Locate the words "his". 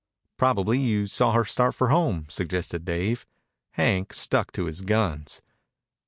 4.65-4.81